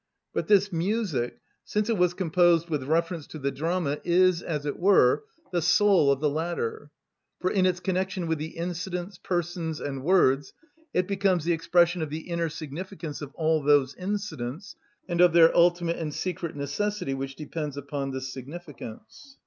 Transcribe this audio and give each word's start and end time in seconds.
But 0.33 0.47
this 0.47 0.73
music, 0.73 1.37
since 1.63 1.87
it 1.87 1.95
was 1.95 2.15
composed 2.15 2.71
with 2.71 2.85
reference 2.85 3.27
to 3.27 3.37
the 3.37 3.51
drama, 3.51 3.99
is, 4.03 4.41
as 4.41 4.65
it 4.65 4.79
were, 4.79 5.25
the 5.51 5.61
soul 5.61 6.11
of 6.11 6.19
the 6.19 6.27
latter; 6.29 6.89
for, 7.39 7.51
in 7.51 7.67
its 7.67 7.79
connection 7.79 8.25
with 8.25 8.39
the 8.39 8.57
incidents, 8.57 9.19
persons, 9.19 9.79
and 9.79 10.03
words, 10.03 10.53
it 10.91 11.07
becomes 11.07 11.45
the 11.45 11.53
expression 11.53 12.01
of 12.01 12.09
the 12.09 12.31
inner 12.31 12.49
significance 12.49 13.21
of 13.21 13.31
all 13.35 13.61
those 13.61 13.93
incidents, 13.93 14.75
and 15.07 15.21
of 15.21 15.33
their 15.33 15.55
ultimate 15.55 15.97
and 15.97 16.15
secret 16.15 16.55
necessity 16.55 17.13
which 17.13 17.35
depends 17.35 17.77
upon 17.77 18.09
this 18.09 18.33
significance. 18.33 19.37